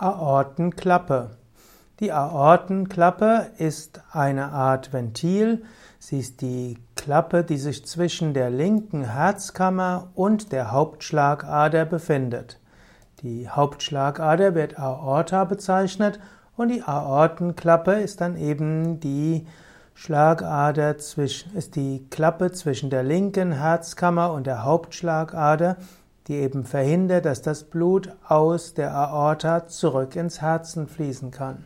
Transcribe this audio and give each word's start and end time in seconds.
Aortenklappe. 0.00 1.30
Die 1.98 2.12
Aortenklappe 2.12 3.50
ist 3.58 4.00
eine 4.12 4.52
Art 4.52 4.92
Ventil. 4.92 5.64
Sie 5.98 6.20
ist 6.20 6.40
die 6.40 6.78
Klappe, 6.94 7.42
die 7.42 7.56
sich 7.56 7.84
zwischen 7.84 8.32
der 8.32 8.48
linken 8.48 9.02
Herzkammer 9.02 10.12
und 10.14 10.52
der 10.52 10.70
Hauptschlagader 10.70 11.84
befindet. 11.84 12.60
Die 13.22 13.50
Hauptschlagader 13.50 14.54
wird 14.54 14.78
Aorta 14.78 15.42
bezeichnet 15.42 16.20
und 16.56 16.68
die 16.68 16.84
Aortenklappe 16.84 17.94
ist 17.94 18.20
dann 18.20 18.36
eben 18.36 19.00
die 19.00 19.48
Schlagader 19.94 20.98
zwischen, 20.98 21.56
ist 21.56 21.74
die 21.74 22.06
Klappe 22.08 22.52
zwischen 22.52 22.88
der 22.88 23.02
linken 23.02 23.50
Herzkammer 23.50 24.32
und 24.32 24.46
der 24.46 24.62
Hauptschlagader, 24.62 25.76
die 26.28 26.34
eben 26.34 26.64
verhindert, 26.64 27.24
dass 27.24 27.42
das 27.42 27.64
Blut 27.64 28.14
aus 28.26 28.74
der 28.74 28.94
Aorta 28.94 29.66
zurück 29.66 30.14
ins 30.14 30.40
Herzen 30.40 30.86
fließen 30.86 31.30
kann. 31.30 31.64